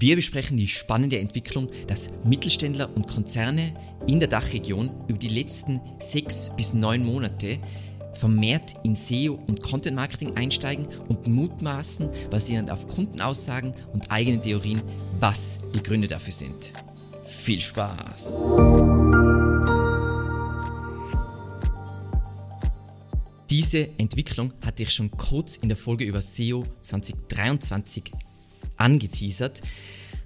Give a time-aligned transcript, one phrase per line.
[0.00, 3.74] Wir besprechen die spannende Entwicklung, dass Mittelständler und Konzerne
[4.06, 7.58] in der Dachregion über die letzten sechs bis neun Monate
[8.14, 14.82] vermehrt in SEO und Content Marketing einsteigen und mutmaßen, basierend auf Kundenaussagen und eigenen Theorien,
[15.18, 16.72] was die Gründe dafür sind.
[17.26, 18.38] Viel Spaß!
[23.50, 28.12] Diese Entwicklung hatte ich schon kurz in der Folge über SEO 2023
[28.78, 29.62] angeteasert.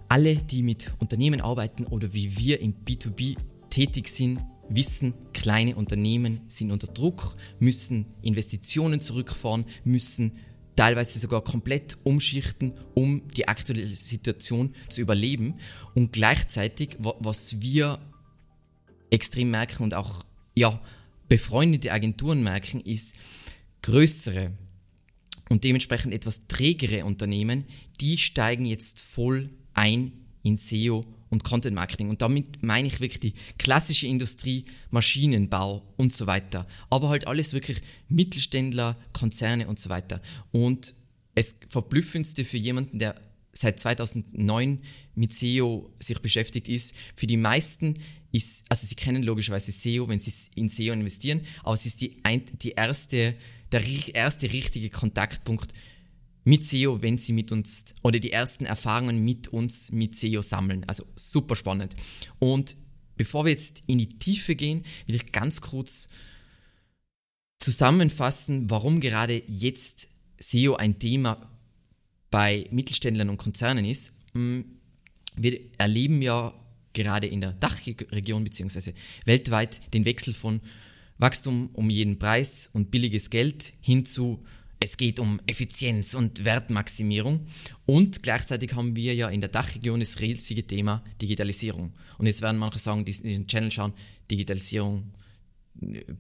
[0.09, 3.37] Alle, die mit Unternehmen arbeiten oder wie wir im B2B
[3.71, 10.33] tätig sind, wissen, kleine Unternehmen sind unter Druck, müssen Investitionen zurückfahren, müssen
[10.77, 15.55] teilweise sogar komplett umschichten, um die aktuelle Situation zu überleben.
[15.95, 17.99] Und gleichzeitig, was wir
[19.11, 20.81] extrem merken und auch ja,
[21.29, 23.15] befreundete Agenturen merken, ist
[23.83, 24.53] größere
[25.49, 27.65] und dementsprechend etwas trägere Unternehmen,
[28.01, 32.11] die steigen jetzt voll ein in SEO und Content Marketing.
[32.11, 36.67] Und damit meine ich wirklich die klassische Industrie, Maschinenbau und so weiter.
[36.91, 40.21] Aber halt alles wirklich Mittelständler, Konzerne und so weiter.
[40.51, 40.95] Und
[41.35, 43.15] es verblüffendste für jemanden, der
[43.55, 44.81] seit 2009
[45.15, 47.99] mit SEO sich beschäftigt ist, für die meisten
[48.33, 52.17] ist, also sie kennen logischerweise SEO, wenn sie in SEO investieren, aber es ist die,
[52.23, 53.35] ein, die erste
[53.73, 53.83] der
[54.15, 55.73] erste richtige Kontaktpunkt
[56.45, 60.85] mit SEO, wenn sie mit uns oder die ersten Erfahrungen mit uns mit SEO sammeln.
[60.89, 61.95] Also super spannend.
[62.39, 62.77] Und
[63.17, 66.09] bevor wir jetzt in die Tiefe gehen, will ich ganz kurz
[67.59, 71.49] zusammenfassen, warum gerade jetzt SEO ein Thema
[72.31, 74.13] bei Mittelständlern und Konzernen ist.
[74.33, 74.65] Hm,
[75.37, 76.53] wir erleben ja
[76.93, 78.93] gerade in der Dachregion bzw.
[79.25, 80.61] weltweit den Wechsel von
[81.23, 84.45] Wachstum um jeden Preis und billiges Geld hin zu
[84.81, 87.47] es geht um Effizienz und Wertmaximierung.
[87.87, 91.93] Und gleichzeitig haben wir ja in der Dachregion das riesige Thema Digitalisierung.
[92.19, 93.93] Und jetzt werden manche sagen, die in den Channel schauen,
[94.29, 95.13] Digitalisierung,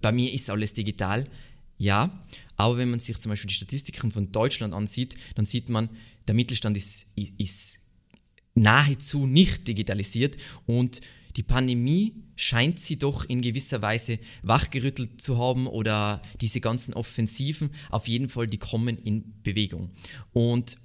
[0.01, 1.29] bei mir ist alles digital.
[1.77, 2.23] Ja,
[2.57, 5.89] aber wenn man sich zum Beispiel die Statistiken von Deutschland ansieht, dann sieht man,
[6.29, 7.81] der Mittelstand ist, ist
[8.55, 10.37] nahezu nicht digitalisiert
[10.67, 11.01] und
[11.37, 17.71] die Pandemie scheint sie doch in gewisser Weise wachgerüttelt zu haben oder diese ganzen Offensiven,
[17.91, 19.91] auf jeden Fall, die kommen in Bewegung.
[20.33, 20.77] Und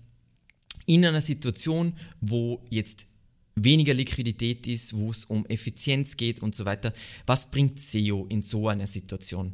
[0.85, 3.07] in einer Situation, wo jetzt
[3.55, 6.93] weniger Liquidität ist, wo es um Effizienz geht und so weiter,
[7.25, 9.53] was bringt SEO in so einer Situation?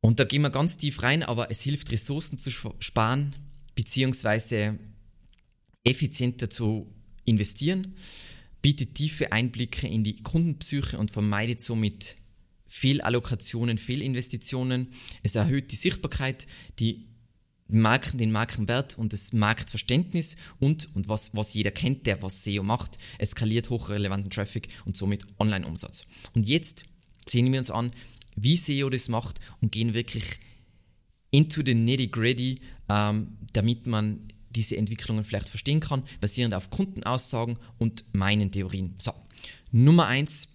[0.00, 3.34] Und da gehen wir ganz tief rein, aber es hilft Ressourcen zu sparen,
[3.74, 4.78] beziehungsweise
[5.84, 6.88] effizienter zu
[7.24, 7.94] investieren
[8.62, 12.16] bietet tiefe Einblicke in die Kundenpsyche und vermeidet somit
[12.68, 14.92] Fehlallokationen, Fehlinvestitionen.
[15.22, 16.46] Es erhöht die Sichtbarkeit,
[16.78, 17.08] die
[17.68, 22.62] Marken, den Markenwert und das Marktverständnis und, und was, was jeder kennt, der was SEO
[22.62, 26.06] macht, eskaliert hochrelevanten Traffic und somit Online-Umsatz.
[26.34, 26.84] Und jetzt
[27.26, 27.90] sehen wir uns an,
[28.36, 30.24] wie SEO das macht und gehen wirklich
[31.30, 38.04] into the nitty-gritty, ähm, damit man diese Entwicklungen vielleicht verstehen kann, basierend auf Kundenaussagen und
[38.12, 38.94] meinen Theorien.
[38.98, 39.12] So,
[39.70, 40.48] Nummer eins: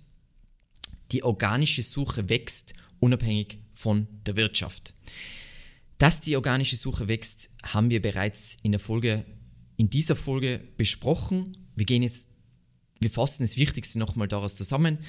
[1.12, 4.94] die organische Suche wächst unabhängig von der Wirtschaft.
[5.97, 9.25] Dass die organische Suche wächst, haben wir bereits in der Folge,
[9.78, 11.52] in dieser Folge besprochen.
[11.75, 12.28] Wir gehen jetzt,
[13.00, 15.00] wir fassen das Wichtigste nochmal daraus zusammen.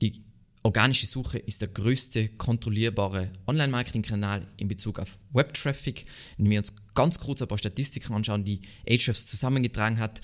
[0.00, 0.24] Die
[0.66, 6.06] Organische Suche ist der größte kontrollierbare Online-Marketing-Kanal in Bezug auf Web-Traffic.
[6.38, 10.22] Wenn wir uns ganz kurz ein paar Statistiken anschauen, die Ahrefs zusammengetragen hat,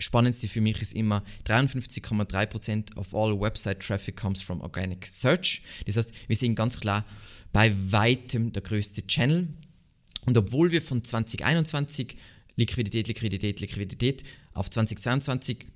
[0.00, 5.62] spannendste für mich ist immer 53,3% of all website traffic comes from organic search.
[5.86, 7.04] Das heißt, wir sehen ganz klar
[7.52, 9.46] bei weitem der größte Channel.
[10.24, 12.16] Und obwohl wir von 2021
[12.56, 15.68] Liquidität, Liquidität, Liquidität auf 2022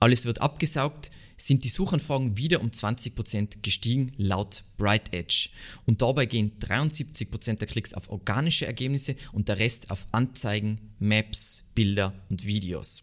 [0.00, 5.48] alles wird abgesaugt, sind die Suchanfragen wieder um 20% gestiegen laut Bright Edge.
[5.86, 11.62] Und dabei gehen 73% der Klicks auf organische Ergebnisse und der Rest auf Anzeigen, Maps,
[11.74, 13.02] Bilder und Videos.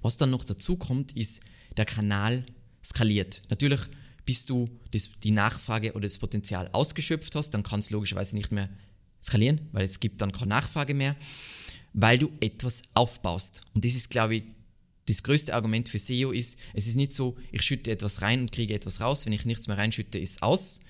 [0.00, 1.40] Was dann noch dazu kommt, ist,
[1.76, 2.44] der Kanal
[2.82, 3.42] skaliert.
[3.50, 3.80] Natürlich,
[4.24, 8.52] bis du das, die Nachfrage oder das Potenzial ausgeschöpft hast, dann kann es logischerweise nicht
[8.52, 8.70] mehr
[9.22, 11.14] skalieren, weil es gibt dann keine Nachfrage mehr,
[11.92, 13.62] weil du etwas aufbaust.
[13.74, 14.44] Und das ist, glaube ich,
[15.08, 18.52] das größte Argument für SEO ist, es ist nicht so, ich schütte etwas rein und
[18.52, 20.80] kriege etwas raus, wenn ich nichts mehr reinschütte, ist aus,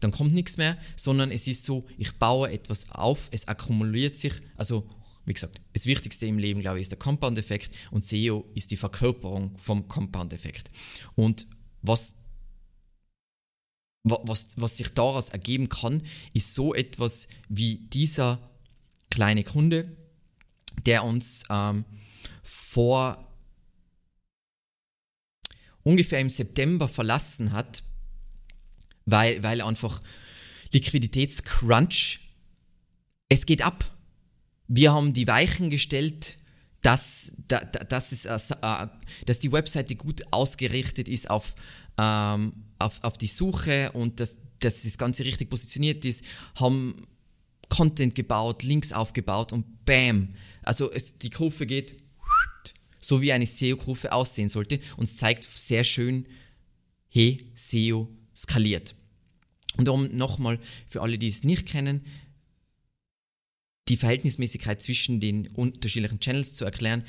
[0.00, 4.32] dann kommt nichts mehr, sondern es ist so, ich baue etwas auf, es akkumuliert sich,
[4.56, 4.88] also
[5.26, 8.76] wie gesagt, das Wichtigste im Leben, glaube ich, ist der Compound-Effekt und SEO ist die
[8.76, 10.70] Verkörperung vom Compound-Effekt.
[11.14, 11.46] Und
[11.82, 12.14] was,
[14.04, 16.02] was, was sich daraus ergeben kann,
[16.32, 18.40] ist so etwas wie dieser
[19.10, 19.94] kleine Kunde,
[20.86, 21.84] der uns ähm,
[22.42, 23.27] vor
[25.88, 27.82] ungefähr im September verlassen hat,
[29.06, 30.02] weil, weil einfach
[30.70, 32.20] Liquiditätscrunch,
[33.30, 33.90] es geht ab.
[34.66, 36.36] Wir haben die Weichen gestellt,
[36.82, 38.86] dass, dass, es, äh,
[39.24, 41.54] dass die Webseite gut ausgerichtet ist auf,
[41.96, 46.22] ähm, auf, auf die Suche und dass, dass das Ganze richtig positioniert ist,
[46.56, 47.06] haben
[47.70, 50.34] Content gebaut, Links aufgebaut und bam.
[50.62, 51.96] Also es, die Kurve geht
[52.98, 56.26] so wie eine SEO-Kurve aussehen sollte und es zeigt sehr schön,
[57.08, 58.94] hey, SEO skaliert.
[59.76, 62.04] Und um nochmal für alle, die es nicht kennen,
[63.88, 67.04] die Verhältnismäßigkeit zwischen den unterschiedlichen Channels zu erklären,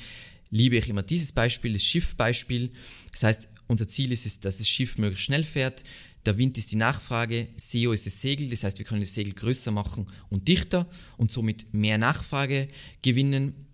[0.50, 2.70] liebe ich immer dieses Beispiel, das Schiffbeispiel.
[3.12, 5.84] Das heißt, unser Ziel ist es, dass das Schiff möglichst schnell fährt.
[6.26, 9.32] Der Wind ist die Nachfrage, SEO ist das Segel, das heißt, wir können das Segel
[9.32, 12.68] größer machen und dichter und somit mehr Nachfrage
[13.02, 13.66] gewinnen.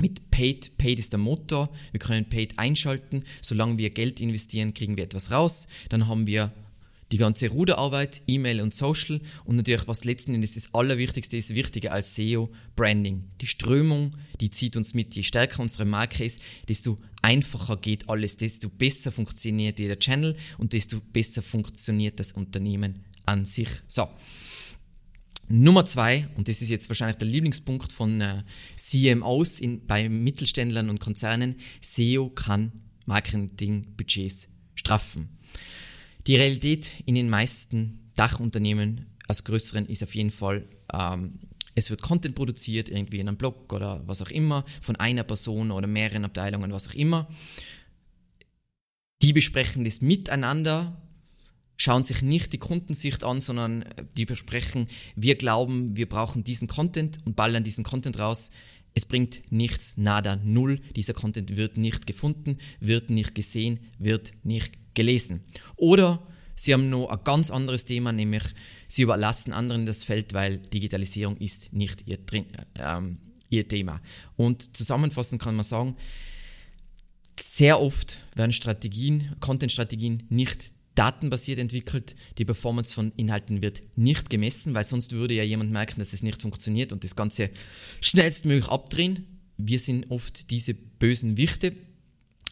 [0.00, 4.96] Mit Paid, Paid ist der Motor, wir können Paid einschalten, solange wir Geld investieren, kriegen
[4.96, 6.52] wir etwas raus, dann haben wir
[7.12, 11.92] die ganze Ruderarbeit, E-Mail und Social und natürlich, was letzten Endes das Allerwichtigste ist, wichtiger
[11.92, 13.24] als SEO, Branding.
[13.40, 15.14] Die Strömung, die zieht uns mit.
[15.14, 20.72] Je stärker unsere Marke ist, desto einfacher geht alles, desto besser funktioniert jeder Channel und
[20.72, 23.68] desto besser funktioniert das Unternehmen an sich.
[23.86, 24.08] So.
[25.48, 28.42] Nummer zwei, und das ist jetzt wahrscheinlich der Lieblingspunkt von äh,
[28.76, 32.72] CMOs in, bei Mittelständlern und Konzernen, SEO kann
[33.06, 35.28] Marketingbudgets straffen.
[36.26, 41.38] Die Realität in den meisten Dachunternehmen, als größeren, ist auf jeden Fall, ähm,
[41.74, 45.70] es wird Content produziert, irgendwie in einem Blog oder was auch immer, von einer Person
[45.70, 47.28] oder mehreren Abteilungen, was auch immer.
[49.22, 51.00] Die besprechen das miteinander,
[51.76, 53.84] schauen sich nicht die Kundensicht an, sondern
[54.16, 58.50] die besprechen, wir glauben, wir brauchen diesen Content und ballern diesen Content raus.
[58.94, 60.80] Es bringt nichts, nada, null.
[60.94, 65.40] Dieser Content wird nicht gefunden, wird nicht gesehen, wird nicht gelesen.
[65.76, 66.24] Oder
[66.54, 68.44] sie haben noch ein ganz anderes Thema, nämlich
[68.86, 72.18] sie überlassen anderen das Feld, weil Digitalisierung ist nicht ihr,
[72.78, 73.18] ähm,
[73.48, 74.00] ihr Thema.
[74.36, 75.96] Und zusammenfassend kann man sagen,
[77.40, 82.14] sehr oft werden Strategien, Content-Strategien nicht datenbasiert entwickelt.
[82.38, 86.22] Die Performance von Inhalten wird nicht gemessen, weil sonst würde ja jemand merken, dass es
[86.22, 87.50] nicht funktioniert und das Ganze
[88.00, 89.26] schnellstmöglich abdrehen.
[89.56, 91.74] Wir sind oft diese bösen Wichte,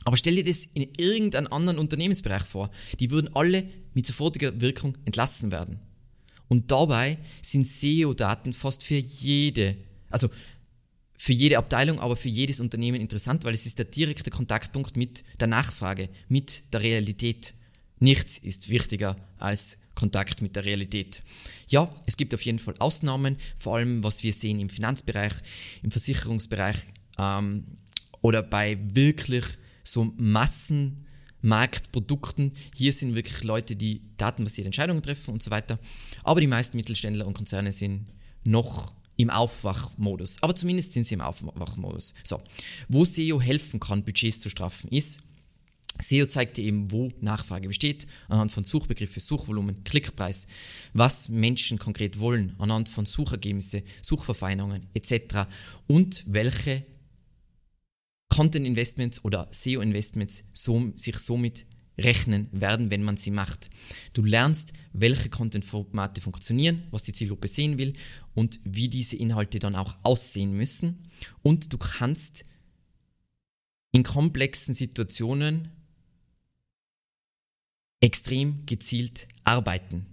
[0.05, 2.71] aber stell dir das in irgendeinem anderen Unternehmensbereich vor.
[2.99, 5.81] Die würden alle mit sofortiger Wirkung entlassen werden.
[6.49, 9.77] Und dabei sind SEO-Daten fast für jede,
[10.11, 10.29] also
[11.17, 15.25] für jede Abteilung, aber für jedes Unternehmen interessant, weil es ist der direkte Kontaktpunkt mit
[15.41, 17.55] der Nachfrage, mit der Realität.
[18.03, 21.23] Nichts ist wichtiger als Kontakt mit der Realität.
[21.69, 25.35] Ja, es gibt auf jeden Fall Ausnahmen, vor allem was wir sehen im Finanzbereich,
[25.85, 26.79] im Versicherungsbereich
[27.17, 27.63] ähm,
[28.21, 29.45] oder bei wirklich
[29.85, 32.55] so Massenmarktprodukten.
[32.75, 35.79] Hier sind wirklich Leute, die datenbasierte Entscheidungen treffen und so weiter.
[36.25, 38.09] Aber die meisten Mittelständler und Konzerne sind
[38.43, 40.39] noch im Aufwachmodus.
[40.41, 42.15] Aber zumindest sind sie im Aufwachmodus.
[42.25, 42.41] So,
[42.89, 45.21] wo SEO helfen kann, Budgets zu straffen, ist,
[46.03, 50.47] SEO zeigt dir eben, wo Nachfrage besteht, anhand von Suchbegriffe, Suchvolumen, Klickpreis,
[50.93, 55.47] was Menschen konkret wollen, anhand von Suchergebnisse, Suchverfeinerungen etc.
[55.87, 56.85] und welche
[58.29, 61.67] Content Investments oder SEO Investments so, sich somit
[61.99, 63.71] rechnen werden, wenn man sie macht.
[64.15, 67.95] Du lernst, welche Content-Formate funktionieren, was die Zielgruppe sehen will
[68.35, 71.11] und wie diese Inhalte dann auch aussehen müssen.
[71.43, 72.47] Und du kannst
[73.93, 75.69] in komplexen Situationen
[78.03, 80.05] extrem gezielt arbeiten.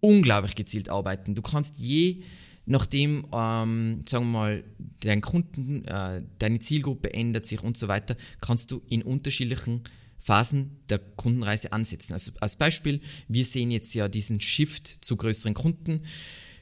[0.00, 1.34] Unglaublich gezielt arbeiten.
[1.34, 2.22] Du kannst je
[2.66, 4.64] nachdem, ähm, sagen wir mal,
[5.00, 9.82] dein Kunden, äh, deine Zielgruppe ändert sich und so weiter, kannst du in unterschiedlichen
[10.18, 12.12] Phasen der Kundenreise ansetzen.
[12.12, 16.02] Also als Beispiel, wir sehen jetzt ja diesen Shift zu größeren Kunden.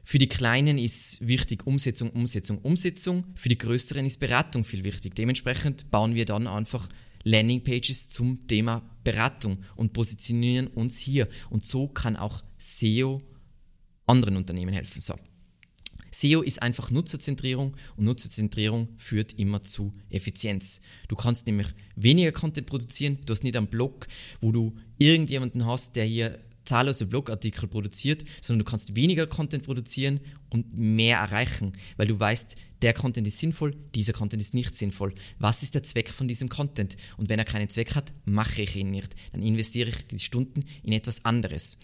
[0.02, 3.24] Für die Kleinen ist wichtig Umsetzung, Umsetzung, Umsetzung.
[3.34, 5.14] Für die Größeren ist Beratung viel wichtig.
[5.14, 6.88] Dementsprechend bauen wir dann einfach
[7.24, 11.28] Landingpages zum Thema Beratung und positionieren uns hier.
[11.50, 13.22] Und so kann auch SEO
[14.06, 15.00] anderen Unternehmen helfen.
[15.00, 15.14] So.
[16.10, 20.80] SEO ist einfach Nutzerzentrierung und Nutzerzentrierung führt immer zu Effizienz.
[21.08, 24.08] Du kannst nämlich weniger Content produzieren, du hast nicht einen Blog,
[24.40, 30.20] wo du irgendjemanden hast, der hier zahllose Blogartikel produziert, sondern du kannst weniger Content produzieren
[30.50, 35.12] und mehr erreichen, weil du weißt, der Content ist sinnvoll, dieser Content ist nicht sinnvoll.
[35.40, 36.96] Was ist der Zweck von diesem Content?
[37.16, 39.14] Und wenn er keinen Zweck hat, mache ich ihn nicht.
[39.32, 41.76] Dann investiere ich die Stunden in etwas anderes.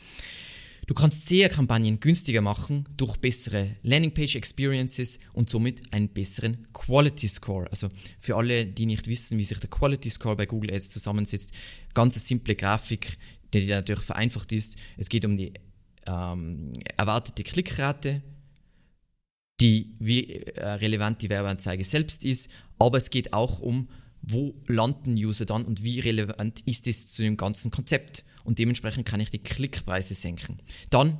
[0.86, 7.68] Du kannst SEA-Kampagnen günstiger machen durch bessere Landingpage-Experiences und somit einen besseren Quality Score.
[7.70, 7.88] Also
[8.20, 11.50] für alle, die nicht wissen, wie sich der Quality Score bei Google Ads zusammensetzt,
[11.92, 13.18] ganz eine simple Grafik,
[13.52, 14.76] die natürlich vereinfacht ist.
[14.96, 15.54] Es geht um die
[16.06, 18.22] ähm, erwartete Klickrate,
[19.60, 23.88] die, wie äh, relevant die Werbeanzeige selbst ist, aber es geht auch um,
[24.22, 28.24] wo landen User dann und wie relevant ist es zu dem ganzen Konzept.
[28.46, 30.58] Und dementsprechend kann ich die Klickpreise senken.
[30.88, 31.18] Dann,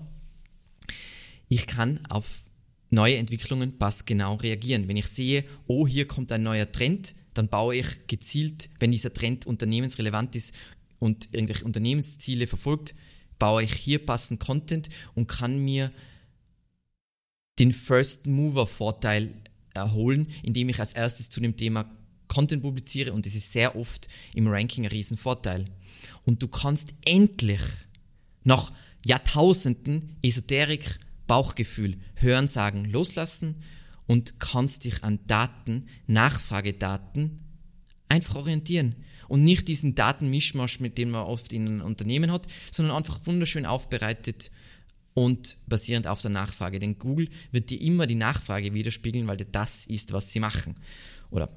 [1.48, 2.44] ich kann auf
[2.90, 4.88] neue Entwicklungen passgenau reagieren.
[4.88, 9.12] Wenn ich sehe, oh, hier kommt ein neuer Trend, dann baue ich gezielt, wenn dieser
[9.12, 10.54] Trend unternehmensrelevant ist
[10.98, 12.94] und irgendwelche Unternehmensziele verfolgt,
[13.38, 15.92] baue ich hier passend Content und kann mir
[17.58, 19.34] den First Mover Vorteil
[19.74, 21.90] erholen, indem ich als erstes zu dem Thema
[22.28, 25.66] Content publiziere und das ist sehr oft im Ranking ein Riesenvorteil.
[26.24, 27.62] Und du kannst endlich
[28.44, 28.72] nach
[29.04, 33.56] Jahrtausenden Esoterik, Bauchgefühl, Hörensagen loslassen
[34.06, 37.40] und kannst dich an Daten, Nachfragedaten
[38.08, 38.94] einfach orientieren
[39.28, 43.66] und nicht diesen Datenmischmasch, mit dem man oft in einem Unternehmen hat, sondern einfach wunderschön
[43.66, 44.50] aufbereitet
[45.14, 46.78] und basierend auf der Nachfrage.
[46.78, 50.76] Denn Google wird dir immer die Nachfrage widerspiegeln, weil das ist, was sie machen.
[51.30, 51.48] Oder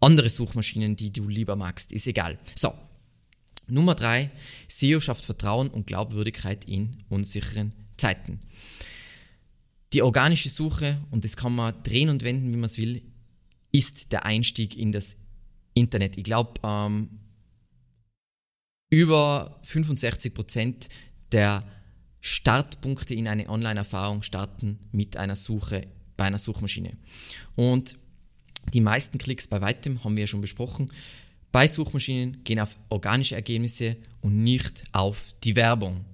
[0.00, 2.38] andere Suchmaschinen, die du lieber magst, ist egal.
[2.54, 2.72] So.
[3.66, 4.30] Nummer drei,
[4.68, 8.40] SEO schafft Vertrauen und Glaubwürdigkeit in unsicheren Zeiten.
[9.92, 13.02] Die organische Suche, und das kann man drehen und wenden, wie man es will,
[13.72, 15.16] ist der Einstieg in das
[15.74, 16.16] Internet.
[16.16, 17.08] Ich glaube, ähm,
[18.90, 20.88] über 65 Prozent
[21.32, 21.64] der
[22.20, 26.92] Startpunkte in eine Online-Erfahrung starten mit einer Suche bei einer Suchmaschine.
[27.56, 27.96] Und
[28.72, 30.92] die meisten Klicks bei weitem haben wir ja schon besprochen.
[31.52, 36.06] Bei Suchmaschinen gehen auf organische Ergebnisse und nicht auf die Werbung.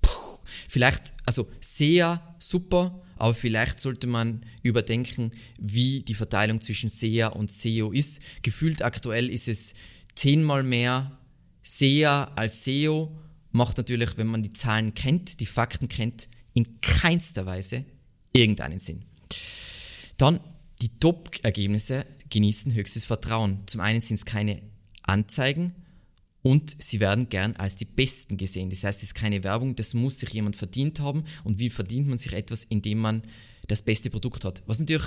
[0.00, 7.28] Puh, vielleicht, also sehr super, aber vielleicht sollte man überdenken, wie die Verteilung zwischen SEA
[7.28, 8.20] und SEO ist.
[8.42, 9.74] Gefühlt aktuell ist es
[10.16, 11.16] zehnmal mehr
[11.62, 13.16] SEA als SEO.
[13.52, 17.84] Macht natürlich, wenn man die Zahlen kennt, die Fakten kennt, in keinster Weise
[18.32, 19.04] irgendeinen Sinn.
[20.18, 20.40] Dann
[20.80, 23.60] die Top-Ergebnisse genießen höchstes Vertrauen.
[23.66, 24.71] Zum einen sind es keine
[25.02, 25.74] Anzeigen
[26.42, 28.70] und sie werden gern als die Besten gesehen.
[28.70, 31.24] Das heißt, es ist keine Werbung, das muss sich jemand verdient haben.
[31.44, 33.22] Und wie verdient man sich etwas, indem man
[33.68, 34.62] das beste Produkt hat?
[34.66, 35.06] Was natürlich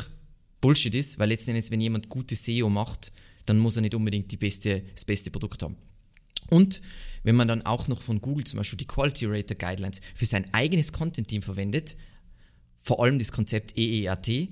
[0.62, 3.12] Bullshit ist, weil letzten Endes, wenn jemand gute SEO macht,
[3.46, 5.76] dann muss er nicht unbedingt die beste, das beste Produkt haben.
[6.50, 6.82] Und
[7.24, 10.52] wenn man dann auch noch von Google zum Beispiel die Quality Rater Guidelines für sein
[10.54, 11.98] eigenes Content-Team verwendet,
[12.82, 14.50] vor allem das Konzept EEAT,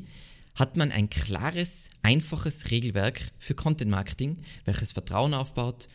[0.56, 5.88] hat man ein klares, einfaches Regelwerk für Content Marketing, welches Vertrauen aufbaut,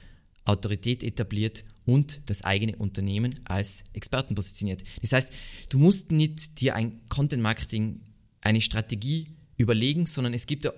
[0.45, 4.83] Autorität etabliert und das eigene Unternehmen als Experten positioniert.
[5.01, 5.33] Das heißt,
[5.71, 8.01] du musst nicht dir ein Content Marketing,
[8.41, 10.73] eine Strategie überlegen, sondern es gibt ein,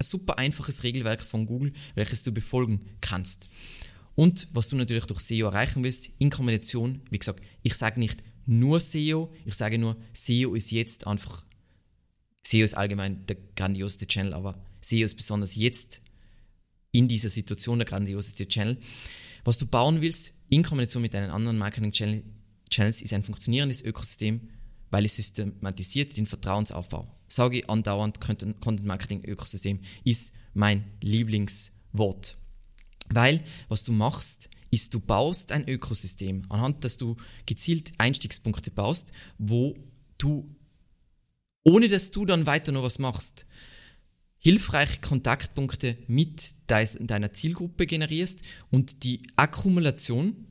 [0.00, 3.48] super einfaches Regelwerk von Google, welches du befolgen kannst.
[4.14, 8.22] Und was du natürlich durch SEO erreichen willst, in Kombination, wie gesagt, ich sage nicht
[8.44, 11.44] nur SEO, ich sage nur, SEO ist jetzt einfach,
[12.46, 16.00] SEO ist allgemein der grandioseste Channel, aber SEO ist besonders jetzt
[16.92, 18.78] in dieser Situation der grandioseste Channel.
[19.44, 24.50] Was du bauen willst, in Kombination mit deinen anderen Marketing-Channels, ist ein funktionierendes Ökosystem,
[24.90, 27.16] weil es systematisiert den Vertrauensaufbau.
[27.28, 32.36] Sage andauernd, Content-Marketing-Ökosystem ist mein Lieblingswort.
[33.08, 37.16] Weil, was du machst, ist, du baust ein Ökosystem, anhand dass du
[37.46, 39.76] gezielt Einstiegspunkte baust, wo
[40.18, 40.46] du,
[41.64, 43.46] ohne dass du dann weiter noch was machst,
[44.38, 48.40] hilfreiche Kontaktpunkte mit deiner Zielgruppe generierst
[48.70, 50.46] und die Akkumulation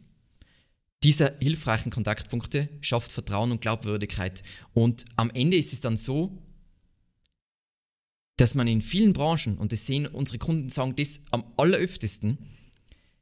[1.03, 4.43] dieser hilfreichen Kontaktpunkte schafft Vertrauen und Glaubwürdigkeit.
[4.73, 6.37] Und am Ende ist es dann so,
[8.35, 12.37] dass man in vielen Branchen, und das sehen unsere Kunden sagen das am alleröftesten,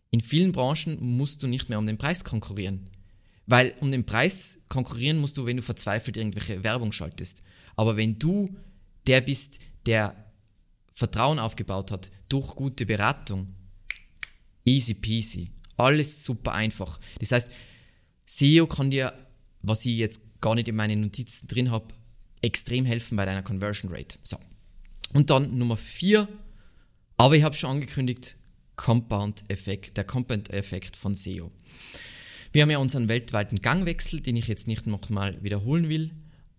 [0.10, 2.90] in vielen Branchen musst du nicht mehr um den Preis konkurrieren.
[3.48, 7.42] Weil um den Preis konkurrieren musst du, wenn du verzweifelt irgendwelche Werbung schaltest.
[7.76, 8.56] Aber wenn du
[9.08, 10.16] der bist, der
[10.94, 13.56] Vertrauen aufgebaut hat durch gute Beratung,
[14.66, 15.52] easy peasy.
[15.78, 17.00] Alles super einfach.
[17.20, 17.50] Das heißt,
[18.26, 19.14] SEO kann dir,
[19.62, 21.88] was ich jetzt gar nicht in meinen Notizen drin habe,
[22.42, 24.18] extrem helfen bei deiner Conversion Rate.
[24.24, 24.38] So.
[25.14, 26.28] Und dann Nummer vier,
[27.16, 28.36] aber ich habe schon angekündigt,
[28.76, 31.52] Compound-Effekt, der Compound-Effekt von SEO.
[32.52, 36.12] Wir haben ja unseren weltweiten Gangwechsel, den ich jetzt nicht nochmal wiederholen will,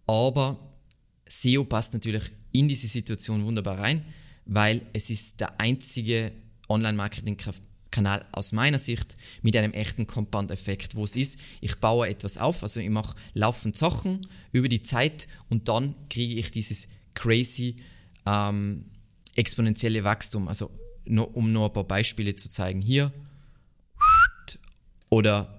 [0.06, 0.58] aber
[1.28, 4.04] SEO passt natürlich in diese Situation wunderbar rein
[4.48, 6.32] weil es ist der einzige
[6.68, 7.54] Online-Marketing-Kanal
[7.90, 12.62] Kanal aus meiner Sicht mit einem echten Compound-Effekt, wo es ist, ich baue etwas auf,
[12.62, 17.76] also ich mache laufend Sachen über die Zeit und dann kriege ich dieses crazy
[18.26, 18.84] ähm,
[19.36, 20.48] exponentielle Wachstum.
[20.48, 20.70] Also
[21.06, 22.82] nur, um nur ein paar Beispiele zu zeigen.
[22.82, 23.10] Hier
[25.08, 25.57] oder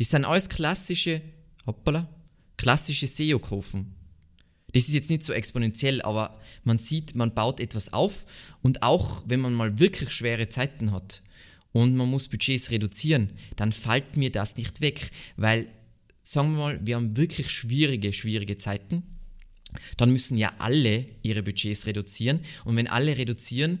[0.00, 1.20] das sind alles klassische,
[1.66, 2.08] hoppala,
[2.56, 3.94] klassische SEO-Kurven.
[4.72, 8.24] Das ist jetzt nicht so exponentiell, aber man sieht, man baut etwas auf
[8.62, 11.20] und auch wenn man mal wirklich schwere Zeiten hat
[11.72, 15.68] und man muss Budgets reduzieren, dann fällt mir das nicht weg, weil
[16.22, 19.02] sagen wir mal, wir haben wirklich schwierige, schwierige Zeiten,
[19.98, 23.80] dann müssen ja alle ihre Budgets reduzieren und wenn alle reduzieren,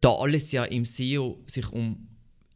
[0.00, 2.09] da alles ja im SEO sich um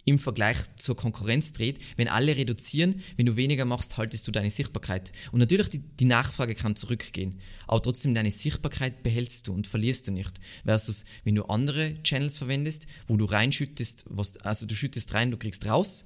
[0.05, 1.79] im Vergleich zur Konkurrenz dreht.
[1.97, 5.13] Wenn alle reduzieren, wenn du weniger machst, haltest du deine Sichtbarkeit.
[5.33, 7.41] Und natürlich, die, die Nachfrage kann zurückgehen.
[7.67, 10.41] Aber trotzdem deine Sichtbarkeit behältst du und verlierst du nicht.
[10.65, 15.37] Versus, wenn du andere Channels verwendest, wo du reinschüttest, was, also du schüttest rein, du
[15.37, 16.05] kriegst raus.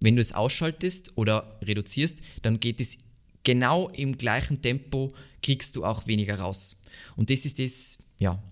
[0.00, 2.98] Wenn du es ausschaltest oder reduzierst, dann geht es
[3.42, 6.76] genau im gleichen Tempo, kriegst du auch weniger raus.
[7.16, 8.42] Und das ist das, ja,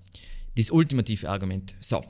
[0.56, 1.74] das ultimative Argument.
[1.80, 2.04] So,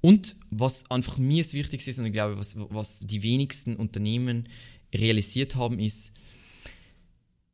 [0.00, 4.48] und was einfach mir das Wichtigste ist und ich glaube, was, was die wenigsten Unternehmen
[4.94, 6.12] realisiert haben, ist,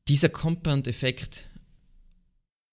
[0.08, 1.48] dieser Compound-Effekt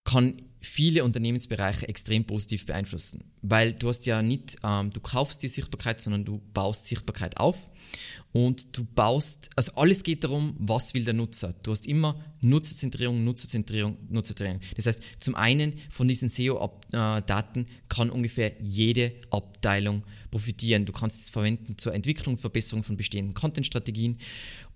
[0.03, 5.47] kann viele Unternehmensbereiche extrem positiv beeinflussen, weil du hast ja nicht, ähm, du kaufst die
[5.47, 7.70] Sichtbarkeit, sondern du baust Sichtbarkeit auf
[8.33, 11.53] und du baust, also alles geht darum, was will der Nutzer.
[11.63, 14.61] Du hast immer Nutzerzentrierung, Nutzerzentrierung, Nutzerzentrierung.
[14.75, 20.85] Das heißt, zum einen von diesen SEO-Daten kann ungefähr jede Abteilung profitieren.
[20.85, 24.17] Du kannst es verwenden zur Entwicklung, Verbesserung von bestehenden Content-Strategien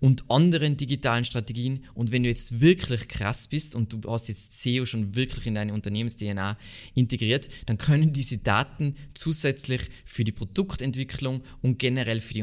[0.00, 1.84] und anderen digitalen Strategien.
[1.94, 5.54] Und wenn du jetzt wirklich krass bist und du hast jetzt SEO schon wirklich in
[5.54, 6.58] deine Unternehmens-DNA
[6.94, 12.42] integriert, dann können diese Daten zusätzlich für die Produktentwicklung und generell für die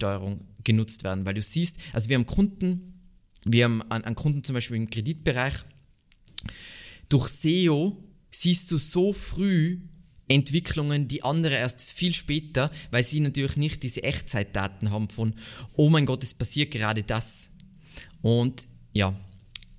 [0.00, 1.24] Unternehmenssteuerung genutzt werden.
[1.24, 3.00] Weil du siehst, also wir haben Kunden,
[3.44, 5.54] wir haben einen Kunden zum Beispiel im Kreditbereich,
[7.08, 7.96] durch SEO
[8.30, 9.80] siehst du so früh
[10.28, 15.34] Entwicklungen, die andere erst viel später, weil sie natürlich nicht diese Echtzeitdaten haben von,
[15.74, 17.50] oh mein Gott, es passiert gerade das.
[18.22, 19.18] Und ja,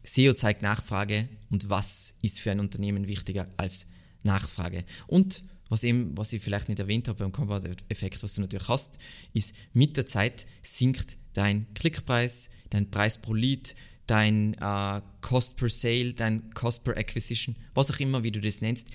[0.03, 3.85] SEO zeigt Nachfrage und was ist für ein Unternehmen wichtiger als
[4.23, 4.83] Nachfrage.
[5.07, 8.99] Und was eben, was ich vielleicht nicht erwähnt habe beim Compound-Effekt, was du natürlich hast,
[9.33, 13.73] ist mit der Zeit sinkt dein Klickpreis, dein Preis pro Lead,
[14.05, 18.59] dein äh, Cost per Sale, dein Cost per Acquisition, was auch immer, wie du das
[18.59, 18.89] nennst.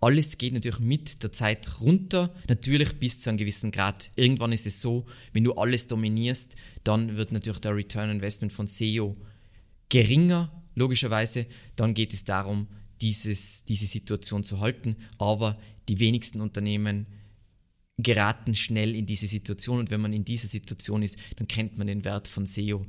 [0.00, 4.10] Alles geht natürlich mit der Zeit runter, natürlich bis zu einem gewissen Grad.
[4.16, 8.66] Irgendwann ist es so, wenn du alles dominierst, dann wird natürlich der Return Investment von
[8.66, 9.18] SEO
[9.90, 11.44] geringer, logischerweise.
[11.76, 12.68] Dann geht es darum,
[13.02, 14.96] dieses, diese Situation zu halten.
[15.18, 17.06] Aber die wenigsten Unternehmen
[17.98, 21.86] geraten schnell in diese Situation und wenn man in dieser Situation ist, dann kennt man
[21.86, 22.86] den Wert von SEO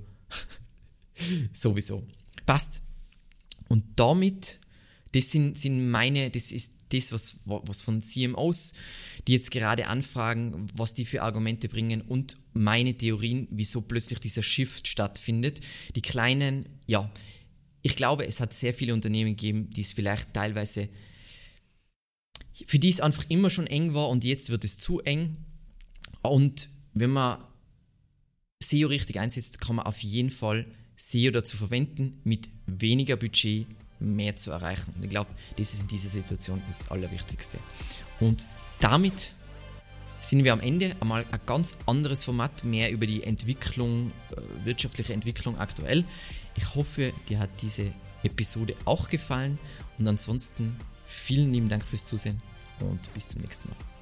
[1.53, 2.07] sowieso.
[2.45, 2.81] Passt.
[3.67, 4.59] Und damit,
[5.11, 8.73] das sind, sind meine, das ist das, was, was von CMOs,
[9.27, 14.43] die jetzt gerade anfragen, was die für Argumente bringen und meine Theorien, wieso plötzlich dieser
[14.43, 15.61] Shift stattfindet.
[15.95, 17.11] Die kleinen, ja,
[17.81, 20.89] ich glaube, es hat sehr viele Unternehmen gegeben, die es vielleicht teilweise,
[22.65, 25.37] für die es einfach immer schon eng war und jetzt wird es zu eng.
[26.21, 27.39] Und wenn man
[28.61, 33.67] SEO richtig einsetzt, kann man auf jeden Fall SEO dazu verwenden, mit weniger Budget
[33.99, 34.93] mehr zu erreichen.
[34.95, 37.57] Und ich glaube, das ist in dieser Situation das Allerwichtigste.
[38.19, 38.47] Und
[38.79, 39.33] damit
[40.19, 45.13] sind wir am Ende einmal ein ganz anderes Format, mehr über die Entwicklung, äh, wirtschaftliche
[45.13, 46.05] Entwicklung aktuell.
[46.55, 47.91] Ich hoffe, dir hat diese
[48.23, 49.59] Episode auch gefallen
[49.97, 50.75] und ansonsten
[51.13, 52.41] vielen lieben Dank fürs Zusehen
[52.79, 53.92] und bis zum nächsten Mal.